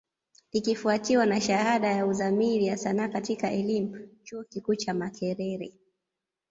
Ikifwatiwa 0.51 1.25
na 1.25 1.41
shahada 1.41 1.87
ya 1.91 2.05
Uzamili 2.05 2.65
ya 2.65 2.77
Sanaa 2.77 3.07
katika 3.07 3.51
elimu, 3.51 4.07
chuo 4.23 4.43
kikuu 4.43 4.75
cha 4.75 4.93
Makerere. 4.93 5.73